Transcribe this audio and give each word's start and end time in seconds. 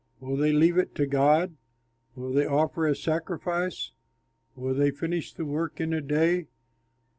Will 0.19 0.35
they 0.35 0.51
leave 0.51 0.79
it 0.79 0.95
to 0.95 1.05
God? 1.05 1.55
Will 2.15 2.33
they 2.33 2.47
offer 2.47 2.87
a 2.87 2.95
sacrifice? 2.95 3.91
Will 4.55 4.73
they 4.73 4.89
finish 4.89 5.31
the 5.31 5.45
work 5.45 5.79
in 5.79 5.93
a 5.93 6.01
day? 6.01 6.47